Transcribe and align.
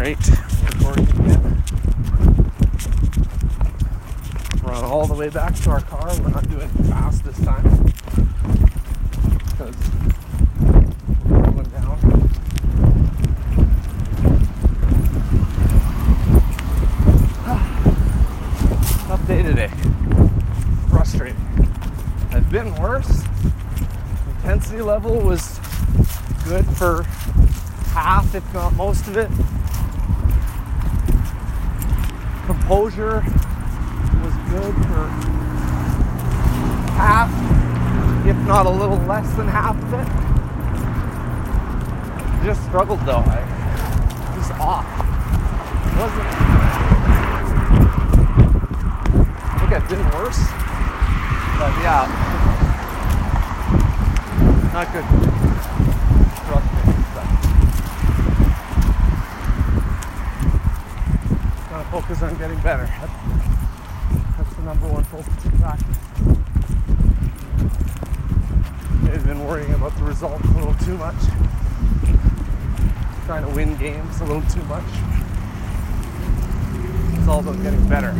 Alright, 0.00 0.30
recording 0.72 1.08
again. 1.10 1.62
Run 4.62 4.82
all 4.82 5.06
the 5.06 5.12
way 5.12 5.28
back 5.28 5.54
to 5.56 5.68
our 5.68 5.82
car. 5.82 6.08
We're 6.22 6.30
not 6.30 6.48
doing 6.48 6.70
fast 6.88 7.22
this 7.22 7.38
time. 7.44 7.64
Because 9.44 9.76
we're 11.28 11.64
down. 11.64 12.00
Tough 19.06 19.26
day 19.26 19.42
today. 19.42 19.70
Frustrating. 20.88 21.36
I've 22.30 22.50
been 22.50 22.74
worse. 22.76 23.22
Intensity 24.38 24.80
level 24.80 25.20
was 25.20 25.60
good 26.48 26.64
for 26.64 27.02
half, 27.92 28.34
if 28.34 28.54
not 28.54 28.72
most 28.76 29.06
of 29.06 29.18
it. 29.18 29.28
Composure 32.70 33.18
was 34.22 34.34
good 34.48 34.74
for 34.86 35.02
half, 36.94 37.28
if 38.24 38.36
not 38.46 38.64
a 38.64 38.70
little 38.70 38.96
less 39.08 39.28
than 39.34 39.48
half 39.48 39.74
of 39.74 39.92
it. 39.92 40.06
Just 42.44 42.62
struggled 42.66 43.00
though. 43.00 43.24
I 43.26 43.42
just 44.36 44.52
off. 44.60 44.86
It 44.86 45.94
wasn't. 45.98 46.28
I 49.42 49.58
think 49.58 49.72
I've 49.72 49.88
been 49.88 50.04
worse, 50.14 50.38
but 51.58 51.74
yeah, 51.82 52.06
not 54.72 54.86
good. 54.92 55.06
Frustrating 56.46 57.02
stuff. 57.10 57.30
Gotta 61.68 61.79
focus 61.90 62.22
on 62.22 62.36
getting 62.38 62.58
better. 62.60 62.86
That's, 62.86 63.12
that's 64.36 64.54
the 64.54 64.62
number 64.62 64.86
one 64.88 65.02
focus 65.04 65.44
in 65.44 65.50
practice. 65.58 65.96
I've 69.12 69.26
been 69.26 69.44
worrying 69.44 69.74
about 69.74 69.96
the 69.96 70.04
results 70.04 70.44
a 70.44 70.48
little 70.52 70.74
too 70.74 70.96
much. 70.98 71.16
Trying 73.26 73.44
to 73.44 73.50
win 73.56 73.76
games 73.76 74.20
a 74.20 74.24
little 74.24 74.42
too 74.42 74.62
much. 74.64 74.84
It's 77.18 77.28
all 77.28 77.40
about 77.40 77.60
getting 77.62 77.88
better. 77.88 78.14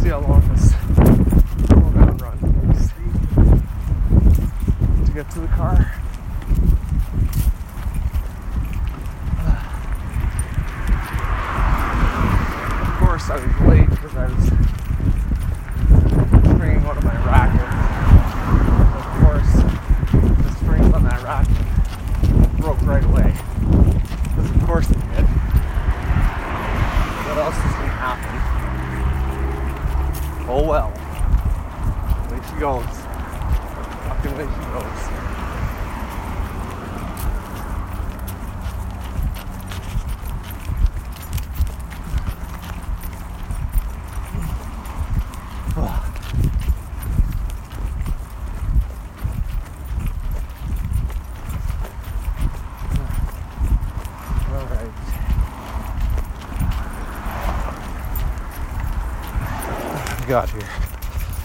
See 0.00 0.08
how 0.08 0.20
long 0.20 0.42
this 0.48 0.74
little 1.68 1.90
mountain 1.92 2.16
run 2.18 2.38
takes 2.72 2.88
to 5.06 5.12
get 5.12 5.30
to 5.30 5.40
the 5.40 5.48
car. 5.48 5.92
Of 12.82 12.92
course, 12.98 13.30
I 13.30 13.34
was 13.36 13.54
late 13.68 13.90
because 13.90 14.14
I 14.16 14.26
was 14.26 14.44
stringing 16.54 16.84
one 16.84 16.96
of 16.96 17.04
my 17.04 17.16
rackets. 17.26 17.74
Of 18.96 19.04
course, 19.22 19.52
the 20.44 20.50
strings 20.58 20.94
on 20.94 21.02
that 21.04 21.22
racket 21.22 21.66
broke 22.58 22.80
right 22.82 23.04
away. 23.04 23.34
Because 24.28 24.50
of 24.50 24.62
course 24.64 24.86
they 24.86 24.94
did. 24.94 25.26
What 27.26 27.38
else 27.38 27.56
is 27.56 27.62
going 27.62 27.88
to 27.88 27.96
happen? 27.98 28.36
Oh 30.48 30.62
well. 30.66 30.90
Way 32.30 32.40
she 32.48 32.56
goes. 32.60 32.84
Fucking 34.08 34.34
way 34.36 34.46
she 34.46 34.64
goes. 34.72 35.06
All 54.52 54.66
right. 54.66 54.90
we 60.10 60.16
got 60.30 60.48
here? 60.50 60.62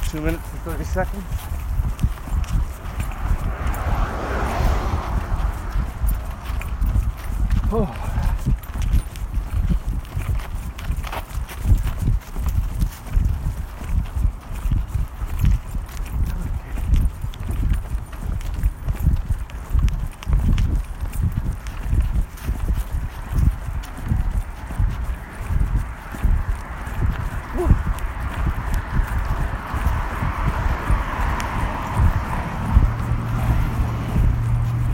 Two 0.10 0.22
minutes 0.22 0.44
and 0.52 0.62
30 0.62 0.84
seconds. 0.84 1.24
Oh. 7.72 8.06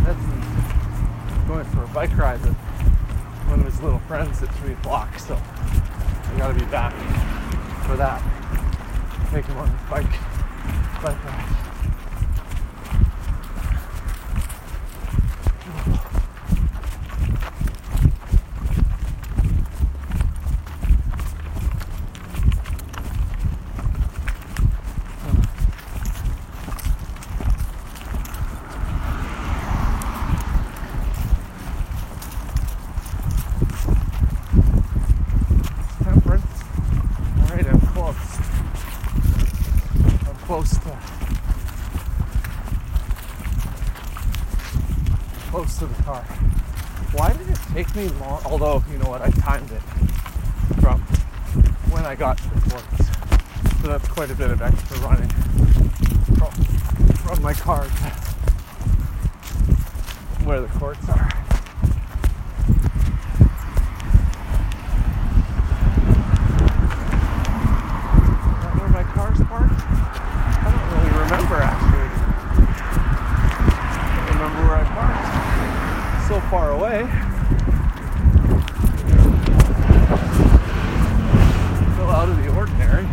That's 0.04 1.48
going 1.48 1.66
for 1.66 1.84
a 1.84 1.88
bike 1.88 2.18
ride 2.18 2.42
with 2.42 2.56
one 3.48 3.60
of 3.60 3.66
his 3.66 3.80
little 3.82 4.00
friends 4.00 4.42
at 4.42 4.51
three 4.62 4.74
o'clock, 4.74 5.18
so 5.18 5.36
I 5.36 6.38
gotta 6.38 6.54
be 6.54 6.66
back 6.66 6.94
for 7.86 7.96
that. 7.98 8.22
Take 9.32 9.46
him 9.46 9.58
on 9.58 9.70
bike 9.90 10.06
ride. 11.04 11.48
Temperance. 36.04 36.44
Alright, 37.42 37.68
I'm 37.68 37.80
close. 37.80 38.16
I'm 40.28 40.36
close 40.46 40.72
to 40.72 40.98
close 45.52 45.78
to 45.80 45.86
the 45.86 46.04
car. 46.04 46.26
Why 47.82 47.88
did 47.88 47.98
it 47.98 48.10
take 48.10 48.14
me 48.14 48.20
long 48.20 48.42
although 48.46 48.84
you 48.92 48.98
know 49.00 49.10
what 49.10 49.22
I 49.24 49.32
timed 49.32 49.72
it 49.72 49.82
from 50.82 51.02
when 51.90 52.06
I 52.06 52.14
got 52.16 52.38
to 52.38 52.50
the 52.50 52.62
courts. 52.70 53.08
So 53.82 53.88
that's 53.88 54.08
quite 54.08 54.30
a 54.30 54.36
bit 54.36 54.52
of 54.52 54.62
extra 54.62 55.00
running 55.00 55.30
from, 56.38 56.52
from 57.16 57.42
my 57.42 57.54
car 57.54 57.86
to 57.86 57.90
where 60.46 60.62
the 60.62 60.68
courts 60.68 61.10
are. 61.10 61.28
Is 68.46 68.62
that 68.62 68.76
where 68.78 68.90
my 68.90 69.04
car's 69.04 69.42
parked? 69.48 69.74
I 69.74 70.70
don't 70.70 70.88
really 70.94 71.12
remember 71.24 71.56
actually. 71.56 72.10
I 74.06 74.26
don't 74.28 74.36
remember 74.38 74.62
where 74.68 74.78
I 74.78 74.84
parked. 74.86 76.28
So 76.28 76.40
far 76.52 76.72
away. 76.72 77.10
So 81.98 82.04
out 82.08 82.30
of 82.30 82.38
the 82.38 82.50
ordinary. 82.56 83.08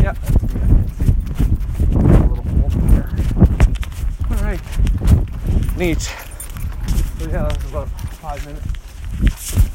Yeah, 0.00 0.14
that's 0.14 0.54
me. 0.54 0.60
I 0.60 0.64
can 0.64 0.88
see 1.76 1.94
a 1.94 2.26
little 2.26 2.42
hole 2.42 2.70
there. 2.88 3.10
All 4.30 4.36
right, 4.42 4.62
neat. 5.76 6.00
So 6.00 7.24
yeah, 7.28 7.42
that 7.42 7.56
was 7.56 7.70
about 7.70 7.88
five 7.90 8.46
minutes 8.46 8.66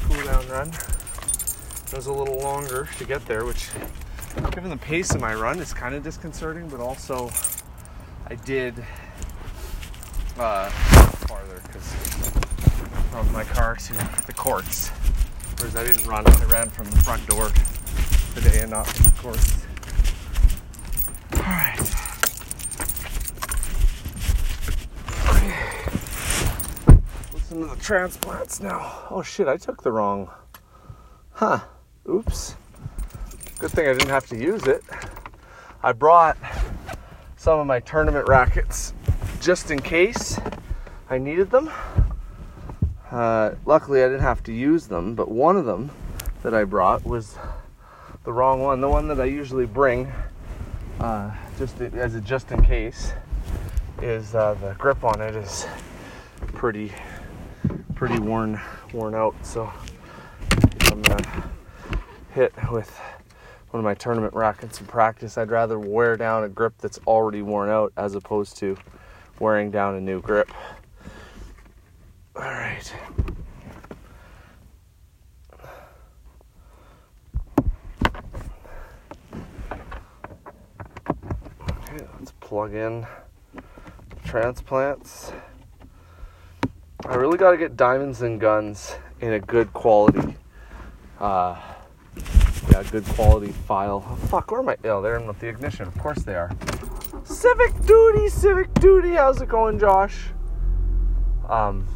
cool 0.08 0.24
down 0.24 0.48
run. 0.48 0.68
It 0.68 1.94
was 1.94 2.06
a 2.06 2.12
little 2.12 2.38
longer 2.38 2.85
to 2.98 3.04
get 3.04 3.24
there, 3.26 3.44
which, 3.44 3.68
given 4.52 4.70
the 4.70 4.76
pace 4.76 5.14
of 5.14 5.20
my 5.20 5.34
run, 5.34 5.58
is 5.58 5.74
kind 5.74 5.94
of 5.94 6.02
disconcerting, 6.02 6.68
but 6.68 6.80
also 6.80 7.30
I 8.26 8.36
did 8.36 8.74
uh, 10.38 10.68
farther 10.70 11.60
because 11.66 11.92
from 13.10 13.32
my 13.32 13.44
car 13.44 13.76
to 13.76 13.92
the 14.26 14.32
courts. 14.32 14.88
Whereas 15.58 15.76
I 15.76 15.84
didn't 15.84 16.06
run, 16.06 16.26
I 16.26 16.44
ran 16.44 16.68
from 16.68 16.90
the 16.90 16.96
front 16.98 17.26
door 17.26 17.50
today 18.34 18.60
and 18.60 18.70
not 18.70 18.86
from 18.86 19.04
the 19.04 19.10
courts. 19.22 19.66
Alright. 21.34 21.78
Listen 27.32 27.60
to 27.60 27.66
the 27.74 27.76
transplants 27.80 28.60
now. 28.60 29.06
Oh 29.10 29.22
shit, 29.22 29.48
I 29.48 29.56
took 29.56 29.82
the 29.82 29.92
wrong. 29.92 30.30
Huh. 31.32 31.60
Oops. 32.08 32.56
Good 33.58 33.70
thing 33.70 33.88
I 33.88 33.94
didn't 33.94 34.10
have 34.10 34.26
to 34.26 34.36
use 34.36 34.66
it. 34.66 34.84
I 35.82 35.92
brought 35.92 36.36
some 37.36 37.58
of 37.58 37.66
my 37.66 37.80
tournament 37.80 38.28
rackets 38.28 38.92
just 39.40 39.70
in 39.70 39.80
case 39.80 40.38
I 41.08 41.16
needed 41.16 41.50
them. 41.50 41.70
Uh, 43.10 43.52
luckily, 43.64 44.02
I 44.02 44.08
didn't 44.08 44.20
have 44.20 44.42
to 44.42 44.52
use 44.52 44.88
them, 44.88 45.14
but 45.14 45.30
one 45.30 45.56
of 45.56 45.64
them 45.64 45.90
that 46.42 46.52
I 46.52 46.64
brought 46.64 47.02
was 47.06 47.38
the 48.24 48.32
wrong 48.32 48.60
one. 48.60 48.82
The 48.82 48.90
one 48.90 49.08
that 49.08 49.20
I 49.22 49.24
usually 49.24 49.64
bring, 49.64 50.12
uh, 51.00 51.34
just 51.56 51.80
as 51.80 52.14
a 52.14 52.20
just 52.20 52.52
in 52.52 52.62
case, 52.62 53.14
is 54.02 54.34
uh, 54.34 54.52
the 54.60 54.74
grip 54.74 55.02
on 55.02 55.22
it 55.22 55.34
is 55.34 55.66
pretty, 56.48 56.92
pretty 57.94 58.18
worn, 58.18 58.60
worn 58.92 59.14
out. 59.14 59.34
So 59.42 59.72
I'm 60.90 61.00
gonna 61.00 61.50
hit 62.34 62.52
with 62.70 63.00
one 63.76 63.84
of 63.84 63.84
my 63.84 63.94
tournament 63.94 64.32
rackets 64.32 64.80
in 64.80 64.86
practice. 64.86 65.36
I'd 65.36 65.50
rather 65.50 65.78
wear 65.78 66.16
down 66.16 66.44
a 66.44 66.48
grip 66.48 66.72
that's 66.78 66.98
already 67.06 67.42
worn 67.42 67.68
out 67.68 67.92
as 67.98 68.14
opposed 68.14 68.56
to 68.60 68.74
wearing 69.38 69.70
down 69.70 69.96
a 69.96 70.00
new 70.00 70.22
grip. 70.22 70.50
All 72.34 72.40
right. 72.40 72.94
Okay, 81.70 82.06
let's 82.18 82.32
plug 82.40 82.72
in 82.72 83.06
transplants. 84.24 85.32
I 87.04 87.14
really 87.16 87.36
got 87.36 87.50
to 87.50 87.58
get 87.58 87.76
diamonds 87.76 88.22
and 88.22 88.40
guns 88.40 88.96
in 89.20 89.34
a 89.34 89.38
good 89.38 89.70
quality, 89.74 90.34
uh, 91.20 91.60
yeah, 92.70 92.82
good 92.90 93.04
quality 93.06 93.52
file. 93.52 94.04
Oh, 94.08 94.16
fuck, 94.26 94.50
where 94.50 94.60
am 94.60 94.68
I? 94.68 94.76
Oh, 94.84 95.00
they're 95.02 95.16
in 95.16 95.26
with 95.26 95.38
the 95.40 95.48
ignition. 95.48 95.86
Of 95.86 95.96
course 95.98 96.22
they 96.22 96.34
are. 96.34 96.50
Civic 97.24 97.80
duty, 97.86 98.28
civic 98.28 98.72
duty. 98.74 99.14
How's 99.14 99.40
it 99.40 99.48
going, 99.48 99.78
Josh? 99.78 100.28
Um, 101.48 101.86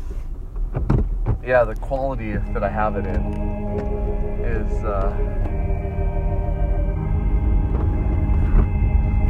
yeah, 1.45 1.65
the 1.65 1.75
quality 1.75 2.37
that 2.53 2.63
I 2.63 2.69
have 2.69 2.97
it 2.97 3.07
in 3.07 3.35
is. 4.45 4.85
Uh, 4.85 5.11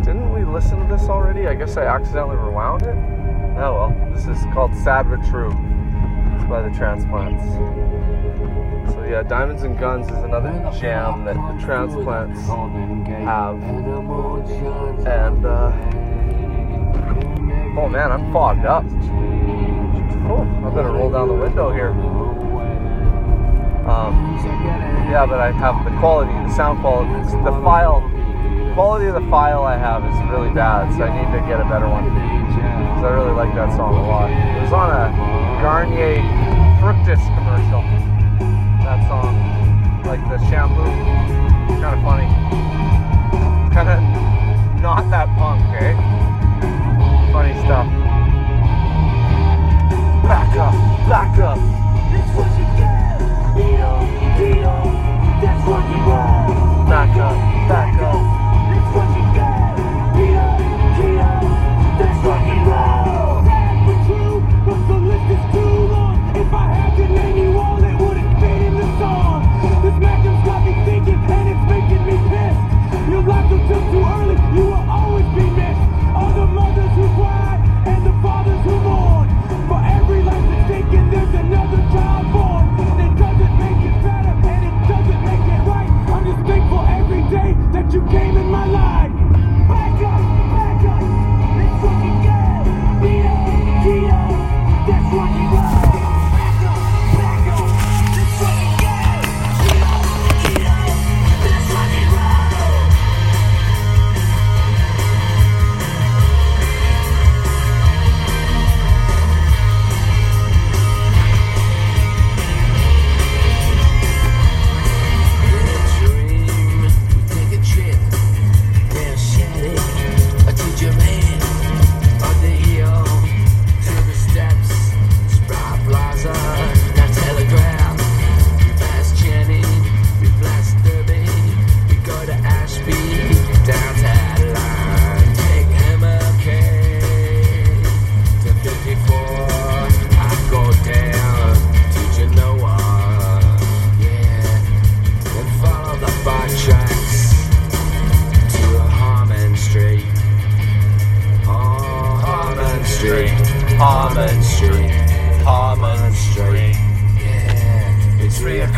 didn't 0.04 0.32
we 0.32 0.44
listen 0.44 0.78
to 0.80 0.96
this 0.96 1.08
already? 1.08 1.46
I 1.46 1.54
guess 1.54 1.76
I 1.76 1.84
accidentally 1.84 2.36
rewound 2.36 2.82
it. 2.82 2.96
Oh 3.58 3.74
well, 3.74 4.12
this 4.14 4.26
is 4.26 4.42
called 4.54 4.74
Sad 4.74 5.08
but 5.10 5.22
True. 5.28 5.50
It's 6.34 6.44
by 6.48 6.62
the 6.62 6.74
Transplants. 6.76 7.44
Yeah, 9.10 9.24
Diamonds 9.24 9.64
and 9.64 9.76
Guns 9.76 10.06
is 10.06 10.22
another 10.22 10.52
jam 10.78 11.24
that 11.24 11.34
the 11.34 11.66
Transplants 11.66 12.46
have. 12.46 13.60
And 15.04 15.44
uh, 15.44 15.72
oh 17.76 17.88
man, 17.88 18.12
I'm 18.12 18.32
fogged 18.32 18.64
up. 18.66 18.84
Oh, 20.30 20.46
I 20.64 20.70
better 20.72 20.92
roll 20.92 21.10
down 21.10 21.26
the 21.26 21.34
window 21.34 21.72
here. 21.72 21.90
Um, 23.90 24.38
yeah, 25.10 25.26
but 25.28 25.40
I 25.40 25.50
have 25.50 25.84
the 25.84 25.90
quality, 25.98 26.30
the 26.30 26.54
sound 26.54 26.78
quality, 26.78 27.10
the 27.42 27.50
file, 27.64 28.08
quality 28.74 29.06
of 29.06 29.14
the 29.14 29.28
file 29.28 29.64
I 29.64 29.76
have 29.76 30.04
is 30.04 30.14
really 30.30 30.54
bad, 30.54 30.96
so 30.96 31.02
I 31.02 31.10
need 31.10 31.36
to 31.36 31.44
get 31.48 31.60
a 31.60 31.64
better 31.64 31.88
one. 31.88 32.04
Because 32.04 33.02
I 33.02 33.10
really 33.10 33.34
like 33.34 33.52
that 33.56 33.74
song 33.74 33.92
a 33.92 34.06
lot. 34.06 34.30
It 34.30 34.62
was 34.62 34.72
on 34.72 34.88
a 34.88 35.10
Garnier 35.60 36.22
Fructis 36.78 37.18
commercial. 37.34 37.49
Like 40.10 40.28
the 40.28 40.38
shampoo, 40.50 40.82
kind 41.80 41.94
of 41.94 42.02
funny. 42.02 42.26
Kind 43.72 43.88
of 43.88 44.82
not 44.82 45.08
that 45.08 45.28
punk, 45.38 45.62
eh? 45.80 45.94
Funny 47.30 47.54
stuff. 47.62 47.86
Back 50.24 50.56
up, 50.56 50.74
back 51.08 51.38
up. 51.38 51.58
Back 56.88 57.16
up, 57.16 57.68
back 57.68 58.02
up. 58.02 58.39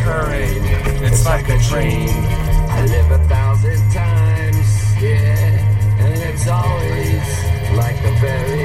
It's. 0.02 0.62
It's 1.06 1.24
like 1.24 1.48
a 1.48 1.58
dream. 1.68 2.08
I 2.08 2.86
live 2.86 3.10
a 3.10 3.18
thousand 3.28 3.92
times, 3.92 5.02
yeah, 5.02 6.04
and 6.04 6.22
it's 6.22 6.48
always 6.48 7.24
like 7.76 7.96
the 8.02 8.12
very 8.20 8.61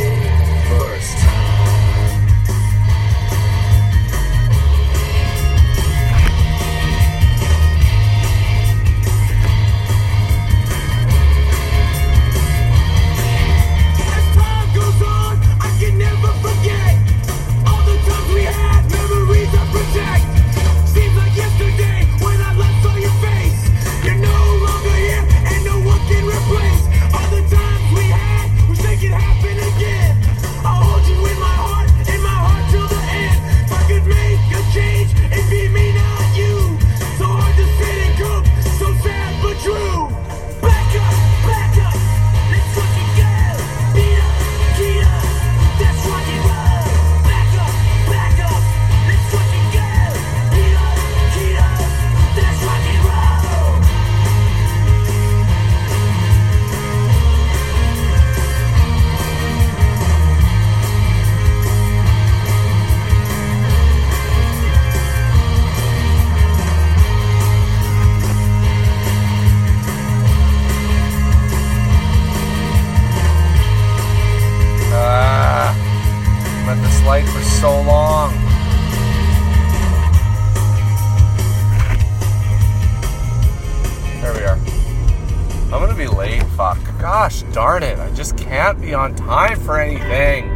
Gosh 87.08 87.44
darn 87.54 87.84
it, 87.84 87.98
I 88.00 88.12
just 88.16 88.36
can't 88.36 88.82
be 88.82 88.94
on 88.94 89.16
time 89.16 89.58
for 89.62 89.80
anything. 89.80 90.50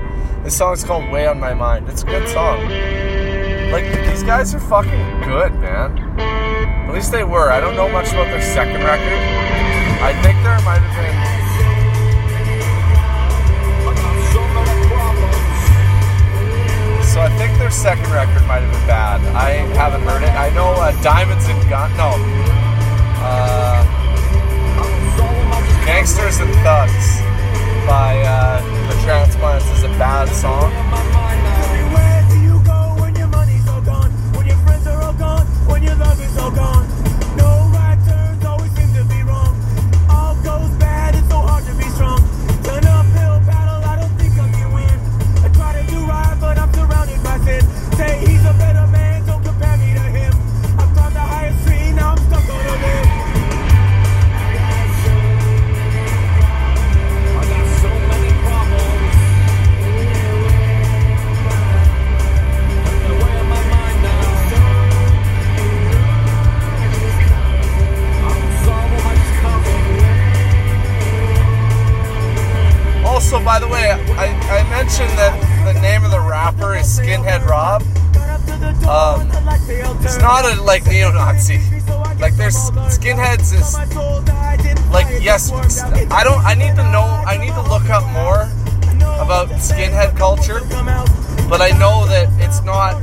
This 0.44 0.58
song's 0.58 0.84
called 0.84 1.10
Weigh 1.10 1.26
on 1.26 1.40
My 1.40 1.54
Mind. 1.54 1.88
It's 1.88 2.04
a 2.04 2.06
good 2.06 2.28
song. 2.28 2.60
Like, 3.72 3.86
these 4.06 4.22
guys 4.22 4.54
are 4.54 4.60
fucking 4.60 5.22
good, 5.22 5.54
man. 5.62 5.98
At 6.20 6.94
least 6.94 7.14
they 7.14 7.24
were. 7.24 7.52
I 7.52 7.62
don't 7.62 7.78
know 7.78 7.88
much 7.88 8.10
about 8.10 8.26
their 8.26 8.42
second 8.42 8.84
record. 8.84 9.18
I 10.04 10.12
think 10.22 10.44
there 10.44 10.60
might 10.68 10.82
have 10.84 10.96
been. 11.00 11.16
So 17.06 17.22
I 17.22 17.30
think 17.38 17.58
their 17.60 17.72
second 17.72 18.12
record 18.12 18.46
might 18.46 18.60
have 18.60 18.74
been 18.74 18.88
bad. 18.88 19.22
I 19.38 19.52
haven't 19.78 20.02
heard 20.02 20.22
it. 20.22 20.32
I 20.32 20.50
know 20.54 20.74
uh, 20.74 20.92
Diamonds 21.02 21.46
and 21.48 21.70
Gun. 21.70 21.96
No. 21.96 22.12
Uh, 23.24 23.71
Gangsters 25.92 26.40
and 26.40 26.54
Thugs 26.64 27.20
by 27.86 28.24
uh, 28.26 28.62
the 28.88 29.02
Transplants 29.04 29.70
is 29.72 29.84
a 29.84 29.90
bad 30.00 30.30
song. 30.30 31.11
The 75.64 75.80
name 75.82 76.04
of 76.04 76.12
the 76.12 76.20
rapper 76.20 76.76
is 76.76 77.00
Skinhead 77.00 77.46
Rob. 77.46 77.82
Um, 78.88 79.30
it's 80.04 80.18
not 80.18 80.46
a 80.46 80.62
like 80.62 80.86
neo-Nazi. 80.86 81.60
Like 82.20 82.36
there's 82.36 82.56
skinheads 82.94 83.54
is 83.54 83.74
like 84.92 85.08
yes. 85.24 85.52
I 86.12 86.24
don't. 86.24 86.44
I 86.46 86.54
need 86.54 86.76
to 86.76 86.84
know. 86.92 87.06
I 87.26 87.38
need 87.38 87.54
to 87.54 87.62
look 87.64 87.90
up 87.90 88.04
more 88.12 88.44
about 89.22 89.50
skinhead 89.58 90.16
culture. 90.18 90.62
But 91.50 91.62
I 91.62 91.72
know 91.78 92.06
that 92.08 92.30
it's 92.40 92.62
not 92.64 93.02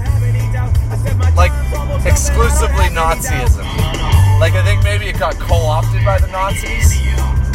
like 1.36 1.52
exclusively 2.06 2.86
Nazism. 2.94 3.64
Like 4.40 4.54
I 4.54 4.62
think 4.64 4.84
maybe 4.84 5.06
it 5.06 5.18
got 5.18 5.34
co-opted 5.34 6.04
by 6.04 6.18
the 6.18 6.28
Nazis. 6.28 7.02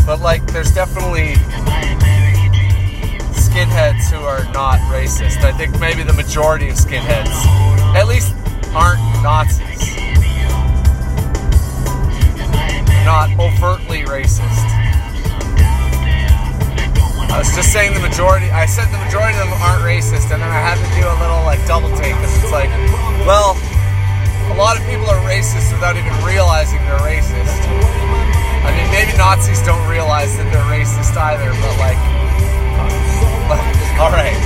But 0.05 0.19
like 0.19 0.45
there's 0.48 0.74
definitely 0.74 1.36
skinheads 3.53 4.10
who 4.10 4.17
are 4.25 4.50
not 4.50 4.81
racist. 4.89 5.45
I 5.45 5.51
think 5.53 5.79
maybe 5.79 6.01
the 6.01 6.17
majority 6.17 6.69
of 6.69 6.75
skinheads, 6.75 7.29
at 7.93 8.07
least, 8.10 8.33
aren't 8.74 8.98
Nazis. 9.22 9.93
Not 13.05 13.29
overtly 13.38 14.10
racist. 14.10 14.57
I 17.29 17.38
was 17.38 17.53
just 17.53 17.69
saying 17.69 17.93
the 17.93 18.01
majority. 18.01 18.50
I 18.50 18.65
said 18.65 18.89
the 18.89 18.98
majority 19.05 19.38
of 19.38 19.45
them 19.45 19.62
aren't 19.62 19.86
racist, 19.86 20.33
and 20.33 20.41
then 20.41 20.50
I 20.50 20.57
had 20.57 20.81
to 20.81 20.89
do 20.98 21.05
a 21.05 21.13
little 21.22 21.45
like 21.45 21.62
double 21.69 21.93
take 21.93 22.17
because 22.17 22.33
it's 22.41 22.50
like, 22.50 22.74
well, 23.29 23.53
a 24.50 24.57
lot 24.57 24.81
of 24.81 24.83
people 24.89 25.05
are 25.13 25.22
racist 25.29 25.69
without 25.69 25.93
even 25.93 26.10
realizing 26.25 26.81
they're 26.89 27.05
racist. 27.05 27.53
I 28.65 28.74
mean, 28.74 28.89
maybe 28.89 29.13
Nazis 29.13 29.62
don't 29.62 29.86
realize 29.86 30.33
that 30.41 30.50
they're 30.50 30.69
racist 30.74 31.13
either, 31.13 31.53
but 31.53 31.77
like, 31.77 32.01
all 34.01 34.12
right. 34.12 34.38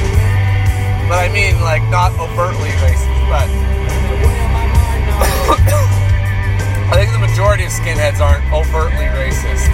But 1.07 1.23
I 1.23 1.29
mean, 1.31 1.61
like, 1.61 1.83
not 1.87 2.11
overtly 2.19 2.69
racist, 2.83 3.07
but 3.31 3.47
I 6.91 6.99
think 6.99 7.11
the 7.11 7.19
majority 7.19 7.63
of 7.63 7.71
skinheads 7.71 8.19
aren't 8.19 8.43
overtly 8.51 9.07
racist. 9.15 9.71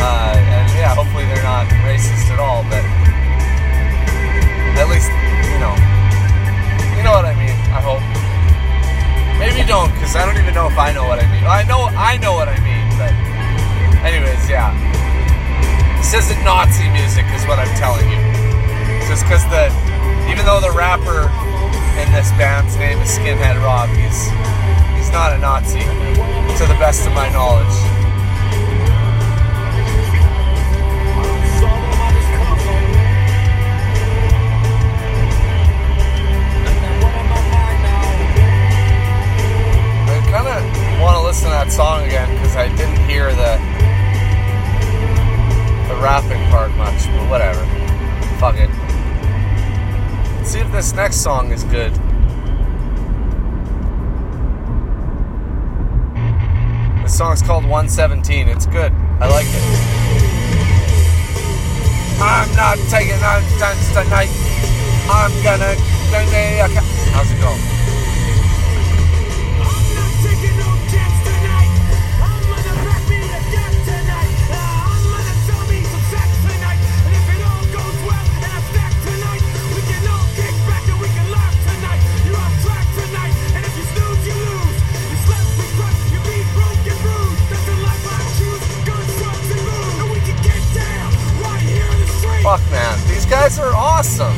Uh, 0.00 0.32
and 0.32 0.66
yeah, 0.72 0.96
hopefully 0.96 1.28
they're 1.28 1.44
not 1.44 1.68
racist 1.84 2.32
at 2.32 2.40
all, 2.40 2.64
but 2.72 2.80
at 4.80 4.88
least, 4.88 5.12
you 5.52 5.60
know, 5.60 5.76
you 6.96 7.04
know 7.04 7.12
what 7.12 7.28
I 7.28 7.36
mean, 7.36 7.52
I 7.76 7.84
hope. 7.84 8.00
Maybe 9.36 9.60
you 9.60 9.68
don't, 9.68 9.92
because 9.92 10.16
I 10.16 10.24
don't 10.24 10.40
even 10.40 10.56
know 10.56 10.68
if 10.68 10.76
I 10.76 10.92
know 10.92 11.04
what 11.04 11.20
I 11.20 11.28
mean. 11.28 11.44
I 11.44 11.64
know, 11.68 11.92
I 11.92 12.16
know 12.16 12.32
what 12.32 12.48
I 12.48 12.56
mean, 12.64 12.88
but 12.96 13.12
anyways, 14.04 14.48
yeah. 14.48 14.72
This 16.00 16.16
isn't 16.16 16.40
Nazi 16.44 16.88
music, 16.96 17.28
is 17.36 17.44
rapper 21.00 21.28
in 22.00 22.12
this 22.12 22.30
band's 22.32 22.76
name 22.76 22.98
is 23.00 23.08
Skinhead 23.10 23.62
Rob, 23.62 23.88
he's 23.90 24.28
he's 24.96 25.10
not 25.10 25.32
a 25.32 25.38
Nazi, 25.38 25.80
to 25.80 26.66
the 26.66 26.76
best 26.78 27.06
of 27.06 27.12
my 27.14 27.28
knowledge. 27.30 27.66
I 40.06 40.30
kind 40.30 40.48
of 40.48 41.00
want 41.00 41.16
to 41.16 41.22
listen 41.22 41.44
to 41.44 41.50
that 41.50 41.72
song 41.72 42.06
again 42.06 42.32
because 42.34 42.56
I 42.56 42.68
didn't 42.76 43.08
hear 43.08 43.30
the 43.30 43.58
the 45.88 46.00
rapping 46.00 46.42
part 46.50 46.70
much, 46.76 47.06
but 47.06 47.28
whatever. 47.28 47.64
Fuck 48.38 48.56
it. 48.56 48.69
This 50.72 50.92
next 50.94 51.16
song 51.16 51.50
is 51.50 51.64
good. 51.64 51.92
This 57.02 57.18
song's 57.18 57.42
called 57.42 57.64
117. 57.64 58.48
It's 58.48 58.66
good. 58.66 58.92
I 59.20 59.28
like 59.28 59.46
it. 59.48 60.00
I'm 62.22 62.54
not 62.54 62.78
taking 62.88 63.20
no 63.20 63.42
chance 63.58 63.88
tonight. 63.88 64.30
I'm 65.10 65.32
gonna. 65.42 65.74
How's 67.12 67.30
it 67.32 67.40
go? 67.40 67.79
Fuck, 92.50 92.70
man. 92.72 92.98
These 93.06 93.26
guys 93.26 93.60
are 93.60 93.70
awesome. 93.76 94.34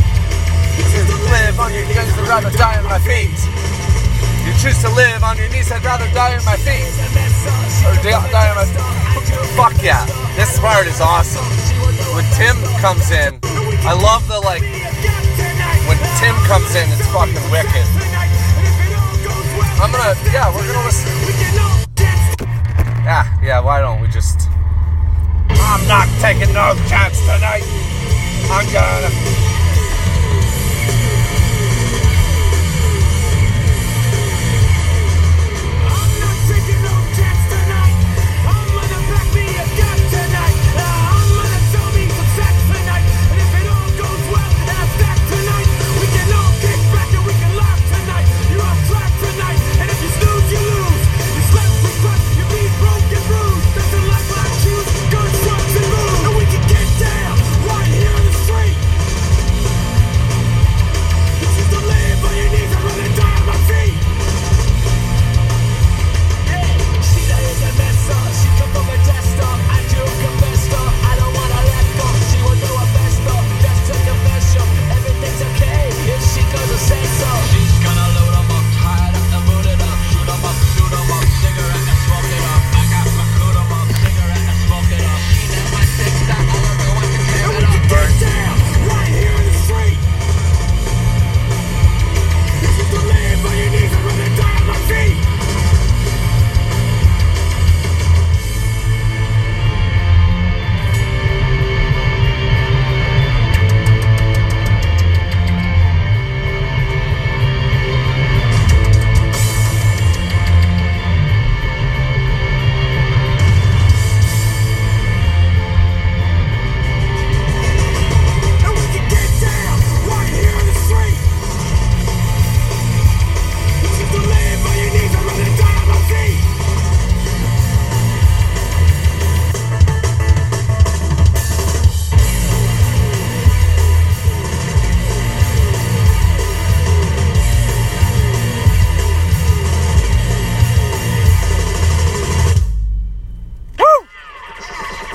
You 0.77 0.85
choose 0.93 1.09
to 1.09 1.17
live 1.33 1.57
on 1.59 1.73
your 1.73 1.89
knees, 1.89 2.13
I'd 2.13 2.29
rather 2.29 2.51
die 2.59 2.77
on 2.77 2.85
my 2.85 3.01
feet. 3.01 3.33
You 4.45 4.53
choose 4.61 4.77
to 4.85 4.93
live 4.93 5.25
on 5.25 5.39
your 5.39 5.49
knees, 5.49 5.73
I'd 5.73 5.83
rather 5.83 6.05
die 6.13 6.37
on 6.37 6.45
my 6.45 6.61
feet. 6.61 6.93
Or 7.89 7.97
die, 8.05 8.53
on 8.53 8.57
my 8.61 8.69
Fuck 9.57 9.83
yeah. 9.83 10.05
This 10.37 10.61
part 10.61 10.87
is 10.87 11.01
awesome. 11.01 11.41
When 12.13 12.29
Tim 12.37 12.53
comes 12.85 13.09
in, 13.11 13.41
I 13.89 13.97
love 13.97 14.29
the 14.29 14.41
like, 14.45 14.61
when 15.89 15.97
Tim 16.21 16.37
comes 16.45 16.69
in, 16.77 16.85
it's 16.93 17.09
fucking 17.17 17.49
wicked. 17.49 17.89
I'm 19.81 19.89
gonna, 19.89 20.13
yeah, 20.37 20.53
we're 20.53 20.69
gonna 20.69 20.85
listen. 20.85 21.09
Yeah, 23.09 23.25
yeah, 23.43 23.61
why 23.61 23.81
don't 23.81 24.03
we 24.03 24.09
just. 24.09 24.51
I'm 25.49 25.89
not 25.89 26.07
taking 26.21 26.53
no 26.53 26.77
chance 26.93 27.19
tonight. 27.21 27.82
I'm 28.51 28.67
gonna. 28.73 29.42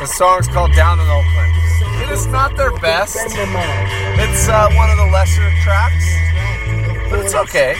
The 0.07 0.13
song's 0.13 0.47
called 0.47 0.71
Down 0.71 1.01
in 1.01 1.05
Oakland. 1.05 1.51
It 2.01 2.09
is 2.11 2.27
not 2.27 2.55
their 2.55 2.71
best. 2.71 3.17
It's 3.17 4.47
uh, 4.47 4.71
one 4.71 4.89
of 4.89 4.95
the 4.95 5.09
lesser 5.11 5.51
tracks, 5.61 6.07
but 7.09 7.19
it's 7.19 7.35
okay. 7.35 7.75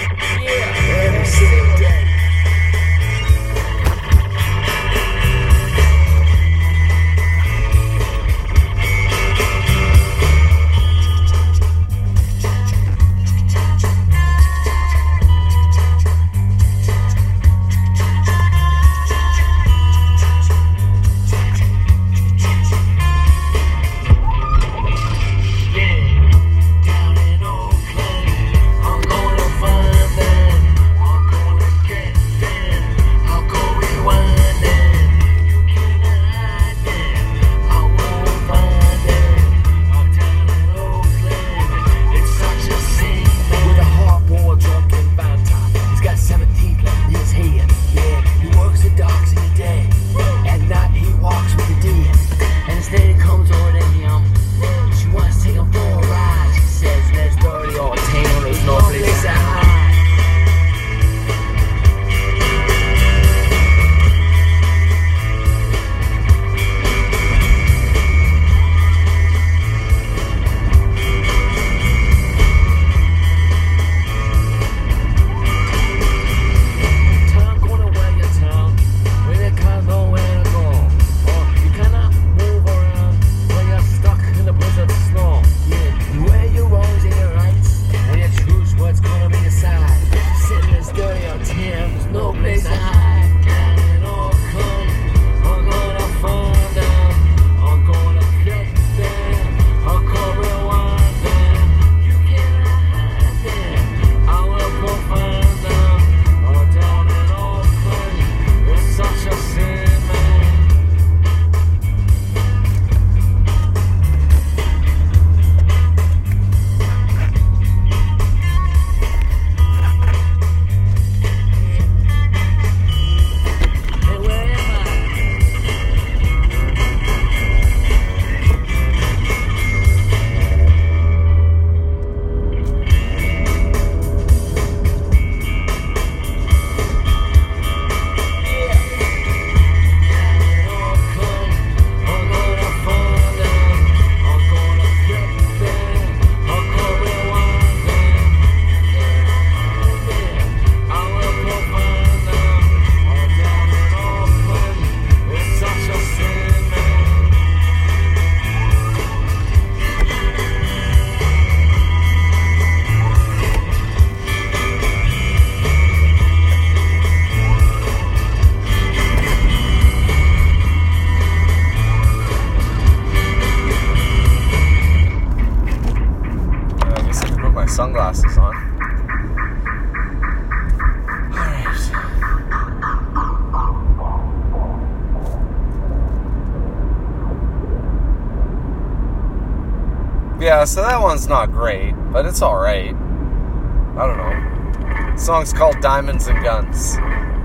not 191.38 191.52
great, 191.52 191.94
but 192.12 192.26
it's 192.26 192.42
alright. 192.42 192.96
I 192.96 194.08
don't 194.08 194.18
know. 194.18 195.14
The 195.14 195.18
song's 195.18 195.54
called 195.54 195.80
Diamonds 195.82 196.26
and 196.26 196.44
Guns. 196.44 196.98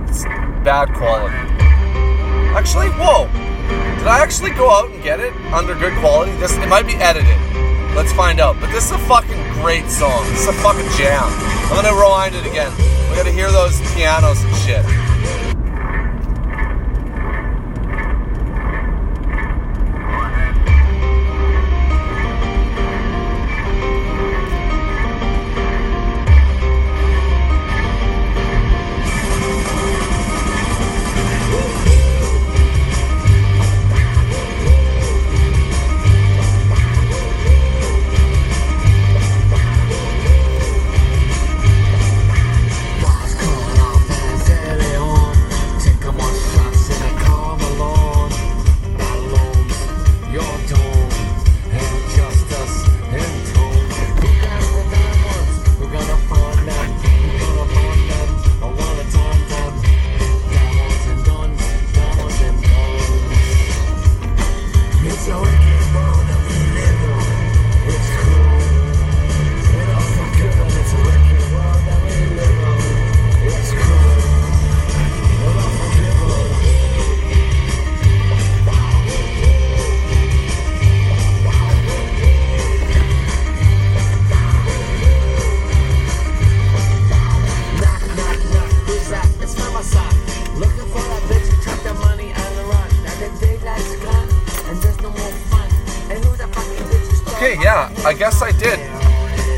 It's 0.09 0.25
bad 0.65 0.95
quality. 0.95 1.37
Actually, 2.57 2.89
whoa! 2.97 3.27
Did 3.99 4.09
I 4.09 4.21
actually 4.23 4.53
go 4.53 4.71
out 4.71 4.89
and 4.89 5.03
get 5.03 5.21
it 5.21 5.35
under 5.53 5.75
good 5.75 5.93
quality? 5.99 6.33
This 6.37 6.57
it 6.57 6.71
might 6.71 6.87
be 6.87 6.95
edited. 6.95 7.37
Let's 7.95 8.15
find 8.15 8.41
out. 8.41 8.57
But 8.63 8.73
this 8.73 8.87
is 8.87 8.93
a 8.93 8.99
fucking 9.05 9.61
great 9.61 9.85
song. 9.91 10.25
This 10.31 10.41
is 10.41 10.49
a 10.49 10.57
fucking 10.65 10.89
jam. 10.97 11.29
I'm 11.69 11.77
gonna 11.77 11.93
rewind 11.93 12.35
it 12.35 12.47
again. 12.47 12.73
We 13.11 13.17
gotta 13.17 13.31
hear 13.31 13.53
those 13.53 13.79
pianos 13.93 14.43
and 14.43 14.57
shit. 14.65 15.12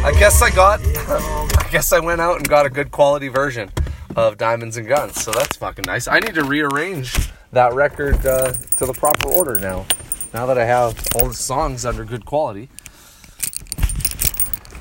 I 0.04 0.12
guess 0.12 0.42
I 0.42 0.50
got. 0.50 0.80
I 0.84 1.68
guess 1.70 1.90
I 1.90 1.98
went 1.98 2.20
out 2.20 2.36
and 2.36 2.46
got 2.46 2.66
a 2.66 2.68
good 2.68 2.90
quality 2.90 3.28
version 3.28 3.72
of 4.14 4.36
Diamonds 4.36 4.76
and 4.76 4.86
Guns. 4.86 5.18
So 5.22 5.32
that's 5.32 5.56
fucking 5.56 5.84
nice. 5.86 6.06
I 6.06 6.20
need 6.20 6.34
to 6.34 6.44
rearrange 6.44 7.30
that 7.52 7.72
record 7.72 8.26
uh, 8.26 8.52
to 8.52 8.84
the 8.84 8.92
proper 8.92 9.30
order 9.30 9.58
now. 9.58 9.86
Now 10.34 10.44
that 10.44 10.58
I 10.58 10.66
have 10.66 11.02
all 11.14 11.28
the 11.28 11.34
songs 11.34 11.86
under 11.86 12.04
good 12.04 12.26
quality. 12.26 12.68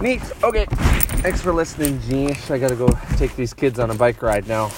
Neat. 0.02 0.22
Okay. 0.44 0.66
Thanks 1.24 1.40
for 1.40 1.54
listening, 1.54 2.02
Genius. 2.02 2.52
I 2.52 2.60
gotta 2.60 2.76
go 2.76 2.90
take 3.16 3.34
these 3.38 3.54
kids 3.54 3.80
on 3.80 3.92
a 3.92 3.96
bike 3.96 4.22
ride 4.22 4.46
now. 4.46 4.66
I'm 4.66 4.72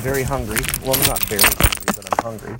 very 0.00 0.22
hungry. 0.22 0.60
Well, 0.82 0.94
I'm 0.94 1.06
not 1.06 1.22
very 1.24 1.42
hungry, 1.42 1.84
but 1.88 2.08
I'm 2.10 2.24
hungry. 2.24 2.56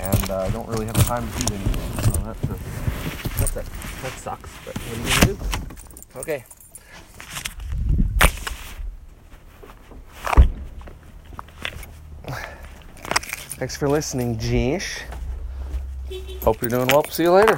And 0.00 0.30
uh, 0.30 0.38
I 0.38 0.50
don't 0.52 0.66
really 0.68 0.86
have 0.86 0.96
time 1.06 1.30
to 1.30 1.42
eat 1.42 1.50
anything. 1.50 2.12
So 2.14 2.20
that's 2.22 2.44
a, 2.44 3.38
that's 3.38 3.56
a, 3.56 4.02
that 4.02 4.12
sucks. 4.18 4.50
But 4.64 4.78
what 4.78 4.96
are 4.96 5.26
you 5.28 5.36
gonna 5.36 5.58
do? 5.68 5.71
Okay. 6.16 6.44
Thanks 13.56 13.76
for 13.76 13.88
listening, 13.88 14.38
Genius. 14.38 15.00
Hope 16.42 16.60
you're 16.60 16.68
doing 16.68 16.88
well. 16.88 17.04
See 17.04 17.22
you 17.22 17.32
later. 17.32 17.56